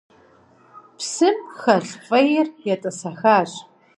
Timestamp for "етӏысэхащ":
2.73-3.51